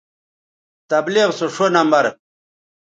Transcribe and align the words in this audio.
تبلیغ 0.89 1.29
سو 1.37 1.45
ݜو 1.53 1.65
نمبر 1.77 2.03